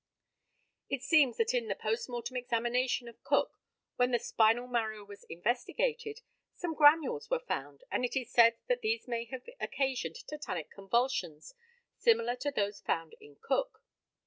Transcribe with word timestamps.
It 0.89 1.03
seems 1.03 1.37
that 1.37 1.53
in 1.53 1.67
the 1.67 1.75
post 1.75 2.09
mortem 2.09 2.35
examination 2.35 3.07
of 3.07 3.23
Cook, 3.23 3.59
when 3.97 4.09
the 4.09 4.17
spinal 4.17 4.65
marrow 4.65 5.05
was 5.05 5.25
investigated, 5.25 6.21
some 6.55 6.73
granules 6.73 7.29
were 7.29 7.37
found, 7.47 7.83
and 7.91 8.03
it 8.03 8.15
is 8.19 8.31
said 8.31 8.57
these 8.81 9.07
may 9.07 9.25
have 9.25 9.47
occasioned 9.59 10.15
tetanic 10.27 10.71
convulsions 10.71 11.53
similar 11.99 12.35
to 12.37 12.49
those 12.49 12.81
found 12.81 13.13
in 13.19 13.37
Cook. 13.43 13.83